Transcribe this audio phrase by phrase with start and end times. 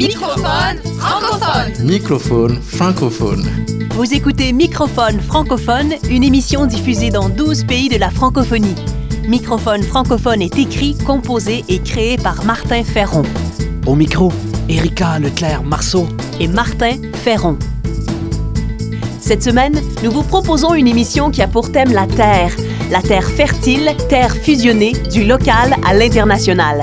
[0.00, 1.84] Microphone francophone.
[1.84, 3.44] Microphone francophone.
[3.90, 8.74] Vous écoutez Microphone francophone, une émission diffusée dans 12 pays de la francophonie.
[9.28, 13.24] Microphone francophone est écrit, composé et créé par Martin Ferron
[13.86, 14.32] Au micro,
[14.70, 16.06] Erika Leclerc-Marceau.
[16.40, 17.58] et Martin Ferron.
[19.20, 22.56] Cette semaine, nous vous proposons une émission qui a pour thème la Terre.
[22.90, 26.80] La Terre fertile, Terre fusionnée, du local à l'international.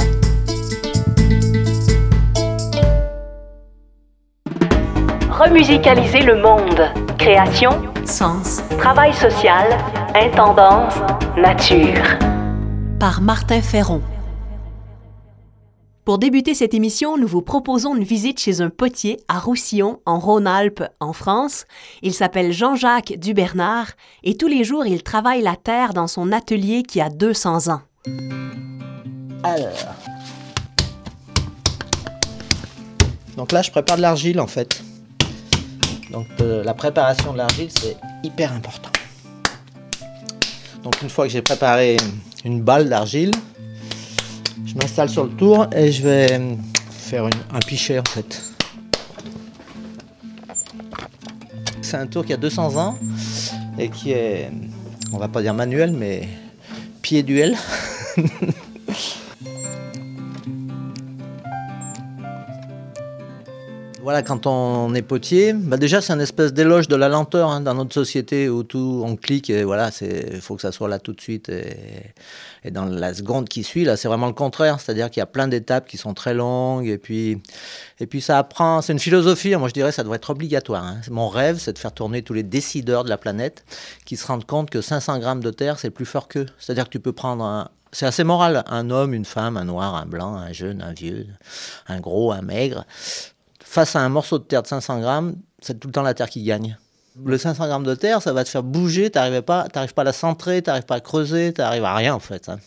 [5.47, 6.91] Remusicaliser le monde.
[7.17, 7.71] Création,
[8.03, 9.77] sens, travail social,
[10.13, 10.95] intendance,
[11.37, 12.03] nature.
[12.99, 14.01] Par Martin Ferron.
[16.03, 20.19] Pour débuter cette émission, nous vous proposons une visite chez un potier à Roussillon, en
[20.19, 21.63] Rhône-Alpes, en France.
[22.01, 23.91] Il s'appelle Jean-Jacques Dubernard
[24.25, 27.81] et tous les jours, il travaille la terre dans son atelier qui a 200 ans.
[29.43, 29.95] Alors.
[33.37, 34.83] Donc là, je prépare de l'argile en fait.
[36.17, 38.89] Donc la préparation de l'argile, c'est hyper important.
[40.81, 41.95] Donc une fois que j'ai préparé
[42.43, 43.29] une balle d'argile,
[44.65, 46.41] je m'installe sur le tour et je vais
[46.89, 48.41] faire un pichet en fait.
[51.83, 52.97] C'est un tour qui a 200 ans
[53.77, 54.49] et qui est,
[55.13, 56.27] on va pas dire manuel, mais
[57.03, 57.55] pied duel.
[64.07, 67.59] Voilà, quand on est potier, bah déjà c'est une espèce d'éloge de la lenteur hein,
[67.59, 70.97] dans notre société où tout on clique et voilà, il faut que ça soit là
[70.97, 71.49] tout de suite.
[71.49, 71.75] Et,
[72.63, 75.25] et dans la seconde qui suit, là c'est vraiment le contraire, c'est-à-dire qu'il y a
[75.25, 77.41] plein d'étapes qui sont très longues et puis,
[77.99, 80.85] et puis ça apprend, c'est une philosophie, moi je dirais ça devrait être obligatoire.
[80.85, 81.01] hein.
[81.11, 83.65] Mon rêve c'est de faire tourner tous les décideurs de la planète
[84.05, 86.45] qui se rendent compte que 500 grammes de terre c'est plus fort qu'eux.
[86.59, 88.63] C'est-à-dire que tu peux prendre un, c'est assez moral.
[88.67, 91.27] Un homme, une femme, un noir, un blanc, un jeune, un vieux,
[91.89, 92.85] un gros, un maigre
[93.69, 96.29] face à un morceau de terre de 500 grammes, c'est tout le temps la terre
[96.29, 96.77] qui gagne.
[97.25, 100.03] Le 500 grammes de terre, ça va te faire bouger, tu n'arrives pas, t'arrives pas
[100.03, 102.47] à la centrer, tu n'arrives pas à creuser, tu n'arrives à rien en fait.
[102.49, 102.59] hein.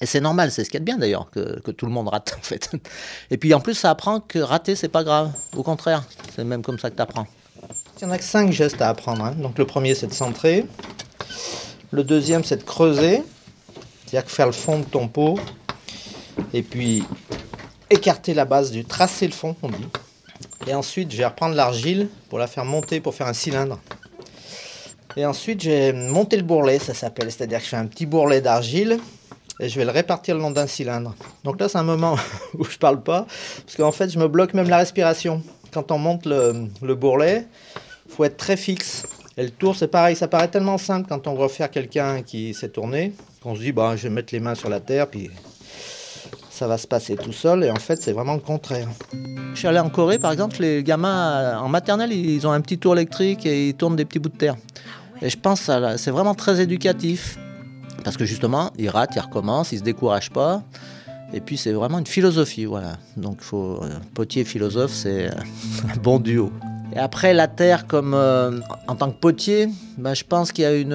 [0.00, 2.08] Et c'est normal, c'est ce qu'il y a de bien d'ailleurs, que, tout le monde
[2.08, 2.70] rate en fait.
[3.30, 5.32] Et puis en plus, ça apprend que rater, c'est pas grave.
[5.56, 6.04] Au contraire,
[6.34, 7.26] c'est même comme ça que tu apprends.
[7.98, 9.24] Il y en a que 5 gestes à apprendre.
[9.24, 9.34] hein.
[9.38, 10.66] Donc le premier, c'est de centrer.
[11.92, 13.22] Le deuxième, c'est de creuser,
[14.04, 15.38] c'est-à-dire que faire le fond de ton pot.
[16.52, 17.04] Et puis
[17.88, 19.86] écarter la base du tracer le fond, on dit.
[20.66, 23.78] Et ensuite, je vais reprendre l'argile pour la faire monter pour faire un cylindre.
[25.16, 27.30] Et ensuite, je vais monter le bourrelet, ça s'appelle.
[27.30, 28.98] C'est-à-dire que je fais un petit bourrelet d'argile
[29.60, 31.14] et je vais le répartir le long d'un cylindre.
[31.44, 32.16] Donc là, c'est un moment
[32.58, 33.26] où je parle pas,
[33.64, 35.42] parce qu'en fait, je me bloque même la respiration.
[35.72, 37.46] Quand on monte le, le bourrelet,
[38.08, 39.06] faut être très fixe.
[39.38, 42.54] Et le tour, c'est pareil, ça paraît tellement simple quand on voit faire quelqu'un qui
[42.54, 43.12] s'est tourné,
[43.42, 45.30] qu'on se dit, bah, je vais mettre les mains sur la terre, puis
[46.56, 47.64] ça va se passer tout seul.
[47.64, 48.88] Et en fait, c'est vraiment le contraire.
[49.52, 52.60] Je suis allé en Corée, par exemple, les gamins euh, en maternelle, ils ont un
[52.60, 54.56] petit tour électrique et ils tournent des petits bouts de terre.
[55.22, 57.38] Et je pense que c'est vraiment très éducatif.
[58.04, 60.62] Parce que justement, ils ratent, ils recommencent, ils se découragent pas.
[61.32, 62.98] Et puis c'est vraiment une philosophie, voilà.
[63.16, 65.32] Donc faut, euh, potier philosophe, c'est euh,
[65.92, 66.52] un bon duo.
[66.94, 69.68] Et après la terre, comme euh, en tant que potier,
[69.98, 70.94] ben, je pense qu'il y a une,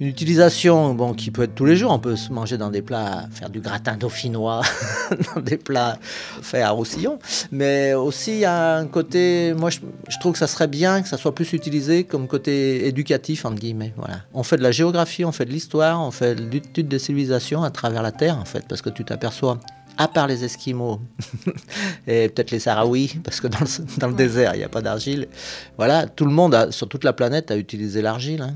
[0.00, 1.92] une utilisation bon, qui peut être tous les jours.
[1.92, 4.62] On peut se manger dans des plats, faire du gratin dauphinois,
[5.34, 7.18] dans des plats faits à Roussillon.
[7.52, 11.02] Mais aussi, il y a un côté, moi je, je trouve que ça serait bien
[11.02, 13.92] que ça soit plus utilisé comme côté éducatif, entre guillemets.
[13.96, 14.22] Voilà.
[14.34, 17.62] On fait de la géographie, on fait de l'histoire, on fait de l'étude des civilisations
[17.62, 19.58] à travers la Terre, en fait, parce que tu t'aperçois.
[19.98, 21.00] À part les Esquimaux
[22.06, 24.80] et peut-être les Sahraouis, parce que dans le, dans le désert, il n'y a pas
[24.80, 25.28] d'argile.
[25.76, 28.40] Voilà, tout le monde a- sur toute la planète a utilisé l'argile.
[28.42, 28.54] hein.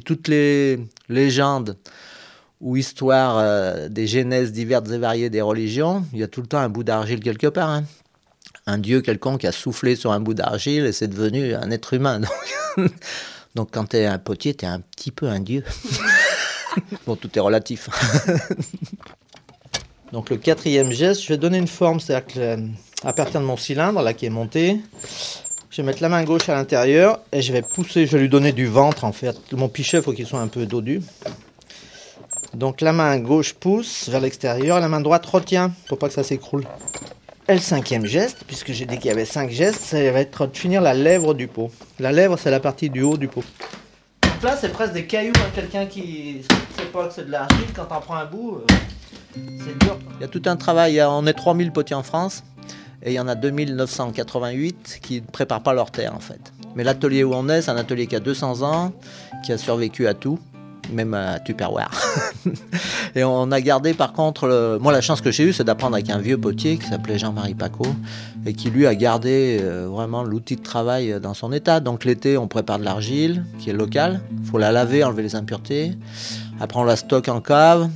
[0.00, 0.78] Toutes les
[1.08, 1.76] légendes
[2.60, 6.46] ou histoires euh, des genèses diverses et variées des religions, il y a tout le
[6.46, 7.70] temps un bout d'argile quelque part.
[7.70, 7.84] hein.
[8.66, 12.20] Un dieu quelconque a soufflé sur un bout d'argile et c'est devenu un être humain.
[12.20, 12.30] Donc,
[13.54, 15.62] Donc quand tu es un potier, tu es un petit peu un dieu.
[17.06, 17.90] bon, tout est relatif.
[20.12, 23.56] Donc le quatrième geste, je vais donner une forme, c'est-à-dire que euh, partir de mon
[23.56, 24.78] cylindre là qui est monté,
[25.74, 28.28] je vais mettre la main gauche à l'intérieur et je vais pousser, je vais lui
[28.28, 29.36] donner du ventre en fait.
[29.50, 31.02] Mon pichet, il faut qu'il soit un peu dodu.
[32.54, 36.22] Donc la main gauche pousse vers l'extérieur, la main droite retient pour pas que ça
[36.22, 36.62] s'écroule.
[37.48, 40.46] Et le cinquième geste, puisque j'ai dit qu'il y avait cinq gestes, ça va être
[40.46, 41.72] de finir la lèvre du pot.
[41.98, 43.42] La lèvre, c'est la partie du haut du pot.
[44.22, 47.32] Donc là, c'est presque des cailloux à quelqu'un qui ne sait pas que c'est de
[47.32, 47.66] l'argile.
[47.74, 49.98] Quand on prend un bout, euh, c'est dur.
[50.18, 51.02] Il y a tout un travail.
[51.02, 52.44] On est 3000 potiers en France.
[53.02, 56.52] Et il y en a 2988 qui ne préparent pas leur terre, en fait.
[56.74, 58.92] Mais l'atelier où on est, c'est un atelier qui a 200 ans,
[59.44, 60.38] qui a survécu à tout.
[60.92, 61.90] même à Tupperware.
[63.14, 66.10] et on a gardé par contre, moi la chance que j'ai eue, c'est d'apprendre avec
[66.10, 67.86] un vieux potier qui s'appelait Jean-Marie Paco
[68.44, 71.80] et qui lui a gardé euh, vraiment l'outil de travail dans son état.
[71.80, 75.36] Donc l'été, on prépare de l'argile qui est locale, il faut la laver, enlever les
[75.36, 75.96] impuretés.
[76.60, 77.88] Après, on la stocke en cave.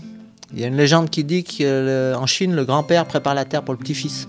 [0.54, 3.74] Il y a une légende qui dit qu'en Chine, le grand-père prépare la terre pour
[3.74, 4.26] le petit-fils.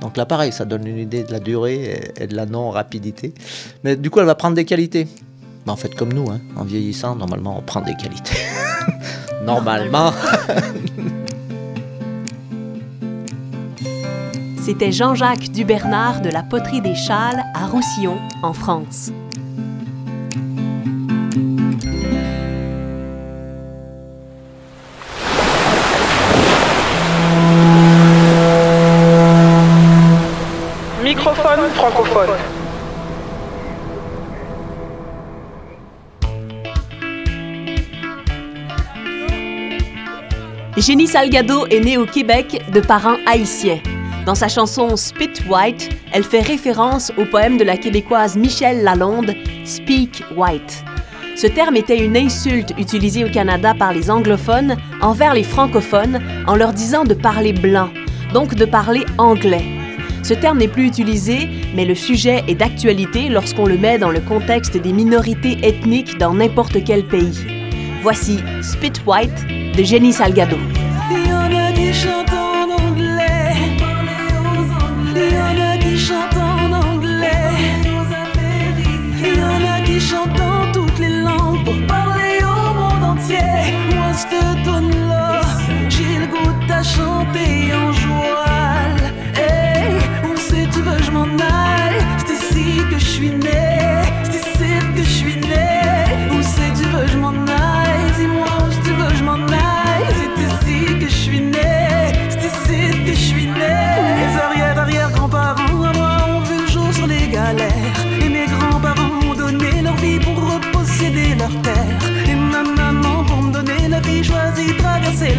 [0.00, 3.32] Donc là, pareil, ça donne une idée de la durée et de la non-rapidité.
[3.82, 5.08] Mais du coup, elle va prendre des qualités.
[5.64, 8.36] Mais en fait, comme nous, hein, en vieillissant, normalement, on prend des qualités.
[9.44, 10.12] normalement.
[14.62, 19.12] C'était Jean-Jacques Dubernard de la Poterie des Châles à Roussillon, en France.
[40.86, 43.80] Jenny Salgado est née au Québec de parents haïtiens.
[44.24, 49.34] Dans sa chanson Spit White, elle fait référence au poème de la québécoise Michelle Lalonde,
[49.64, 50.84] Speak White.
[51.34, 56.54] Ce terme était une insulte utilisée au Canada par les anglophones envers les francophones en
[56.54, 57.90] leur disant de parler blanc,
[58.32, 59.64] donc de parler anglais.
[60.22, 64.20] Ce terme n'est plus utilisé, mais le sujet est d'actualité lorsqu'on le met dans le
[64.20, 67.44] contexte des minorités ethniques dans n'importe quel pays.
[68.02, 70.56] Voici Spit White de Jenny Salgado.
[71.98, 72.35] Il y en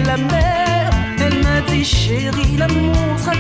[0.07, 0.89] la mer.
[1.19, 3.35] Elle m'a dit chérie, l'amour sera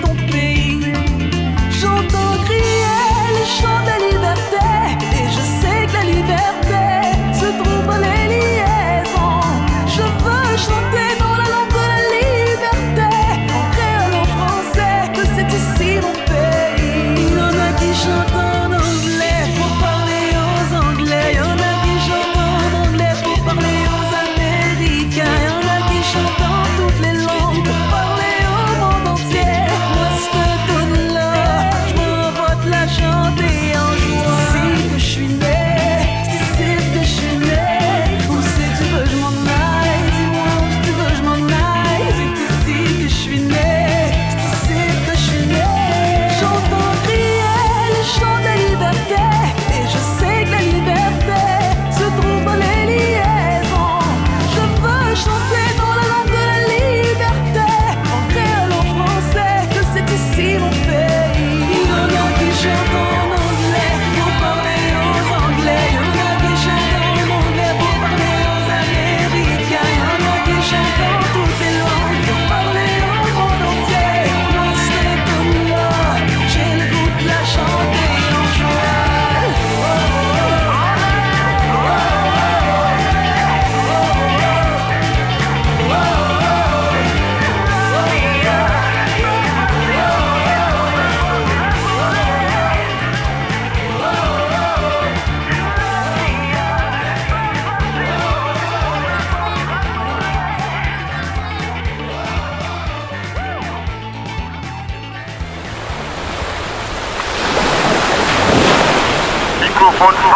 [109.91, 110.27] Francophone.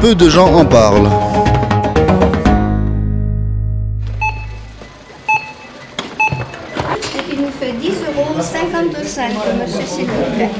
[0.00, 1.08] Peu de gens en parlent.
[7.32, 10.50] Il nous fait 10 euros 55, monsieur, s'il vous plaît.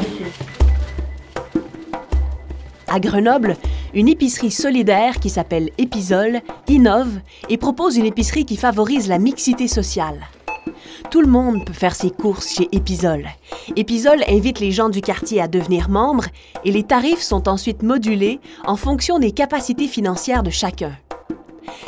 [2.92, 3.56] À Grenoble,
[3.94, 9.68] une épicerie solidaire qui s'appelle Épisole innove et propose une épicerie qui favorise la mixité
[9.68, 10.28] sociale.
[11.10, 13.26] Tout le monde peut faire ses courses chez Épisole.
[13.76, 16.26] Épisole invite les gens du quartier à devenir membres
[16.64, 20.92] et les tarifs sont ensuite modulés en fonction des capacités financières de chacun.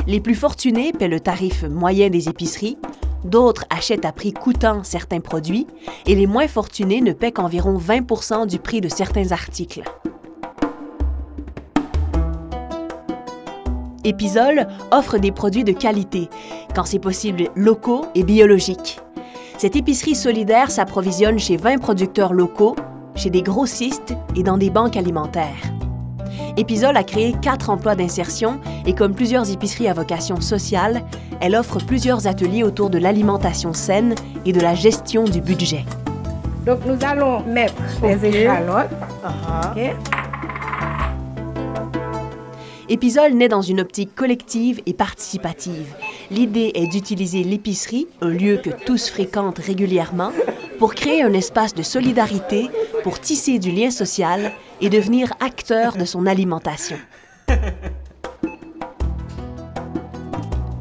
[0.07, 2.79] Les plus fortunés paient le tarif moyen des épiceries,
[3.25, 5.67] D'autres achètent à prix coûtant certains produits
[6.07, 9.83] et les moins fortunés ne paient qu'environ 20% du prix de certains articles.
[14.05, 16.29] Épisol offre des produits de qualité,
[16.75, 18.99] quand c'est possible locaux et biologiques.
[19.59, 22.75] Cette épicerie solidaire s'approvisionne chez 20 producteurs locaux,
[23.15, 25.73] chez des grossistes et dans des banques alimentaires.
[26.57, 31.03] Épisol a créé quatre emplois d'insertion et comme plusieurs épiceries à vocation sociale,
[31.41, 35.85] elle offre plusieurs ateliers autour de l'alimentation saine et de la gestion du budget.
[36.67, 38.91] Donc nous allons mettre les échalotes.
[39.25, 39.95] Ok.
[42.93, 45.95] Épisol naît dans une optique collective et participative.
[46.31, 50.31] L'idée est d'utiliser l'épicerie, un lieu que tous fréquentent régulièrement,
[50.79, 52.69] pour créer un espace de solidarité,
[53.03, 56.99] pour tisser du lien social et devenir acteur de son alimentation.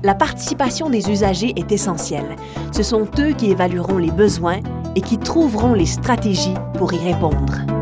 [0.03, 2.35] La participation des usagers est essentielle.
[2.73, 4.59] Ce sont eux qui évalueront les besoins
[4.97, 7.80] et qui trouveront les stratégies pour y répondre.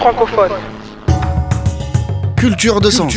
[0.00, 0.52] Francophone.
[2.34, 3.14] Culture de sens.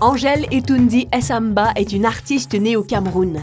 [0.00, 3.42] Angèle Etundi Essamba est une artiste née au Cameroun.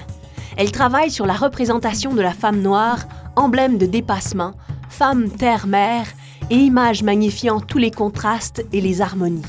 [0.55, 2.99] Elle travaille sur la représentation de la femme noire,
[3.35, 4.53] emblème de dépassement,
[4.87, 6.07] femme terre-mère
[6.49, 9.43] et image magnifiant tous les contrastes et les harmonies.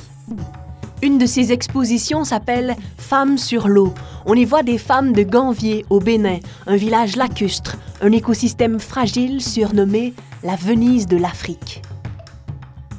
[1.00, 3.94] Une de ses expositions s'appelle Femmes sur l'eau.
[4.26, 9.40] On y voit des femmes de Ganvier au Bénin, un village lacustre, un écosystème fragile
[9.40, 10.12] surnommé
[10.42, 11.82] la Venise de l'Afrique.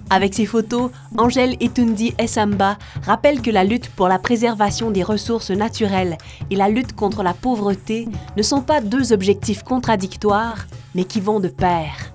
[0.09, 5.51] Avec ses photos, Angèle Etundi Essamba rappelle que la lutte pour la préservation des ressources
[5.51, 6.17] naturelles
[6.49, 11.41] et la lutte contre la pauvreté ne sont pas deux objectifs contradictoires, mais qui vont
[11.41, 12.13] de pair.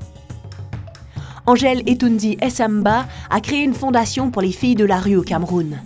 [1.47, 5.79] Angèle Etundi Essamba a créé une fondation pour les filles de la rue au Cameroun.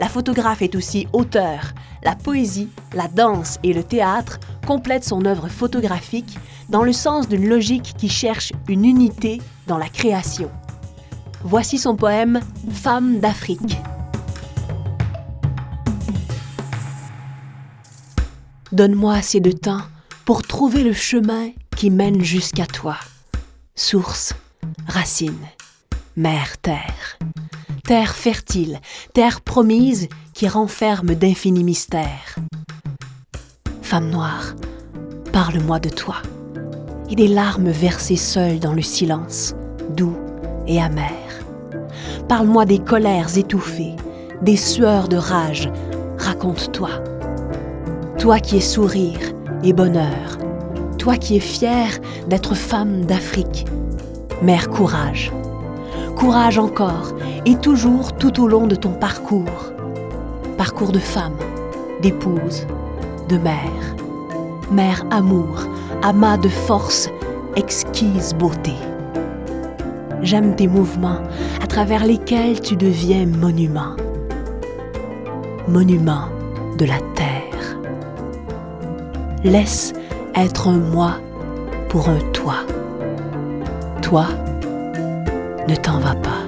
[0.00, 1.72] La photographe est aussi auteure.
[2.02, 6.36] La poésie, la danse et le théâtre complètent son œuvre photographique
[6.68, 10.50] dans le sens d'une logique qui cherche une unité dans la création.
[11.44, 12.40] Voici son poème
[12.72, 13.78] Femme d'Afrique.
[18.72, 19.82] Donne-moi assez de temps
[20.24, 22.96] pour trouver le chemin qui mène jusqu'à toi.
[23.76, 24.34] Source,
[24.88, 25.46] racine,
[26.16, 27.18] mère terre.
[27.84, 28.80] Terre fertile,
[29.12, 32.36] terre promise qui renferme d'infinis mystères.
[33.82, 34.54] Femme noire,
[35.32, 36.16] parle-moi de toi.
[37.10, 39.54] Et des larmes versées seules dans le silence,
[39.90, 40.16] doux
[40.66, 41.08] et amer.
[42.28, 43.96] Parle-moi des colères étouffées,
[44.42, 45.70] des sueurs de rage.
[46.18, 46.90] Raconte-toi.
[48.18, 49.20] Toi qui es sourire
[49.62, 50.38] et bonheur.
[50.98, 53.66] Toi qui es fière d'être femme d'Afrique.
[54.40, 55.32] Mère courage.
[56.14, 57.12] Courage encore
[57.44, 59.72] et toujours tout au long de ton parcours.
[60.56, 61.36] Parcours de femme,
[62.02, 62.64] d'épouse,
[63.28, 63.96] de mère.
[64.70, 65.64] Mère amour,
[66.02, 67.10] amas de force,
[67.56, 68.74] exquise beauté.
[70.22, 71.18] J'aime tes mouvements
[71.60, 73.96] à travers lesquels tu deviens monument.
[75.66, 76.28] Monument
[76.78, 77.76] de la terre.
[79.42, 79.92] Laisse
[80.36, 81.14] être un moi
[81.88, 82.54] pour un toi.
[84.08, 84.26] Toi,
[85.68, 86.47] ne t'en vas pas.